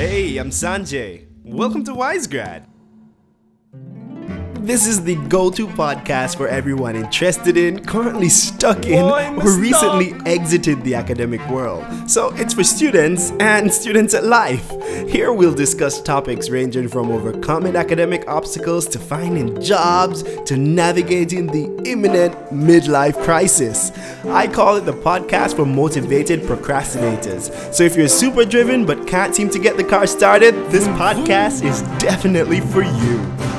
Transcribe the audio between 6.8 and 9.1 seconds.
interested in, currently stuck in,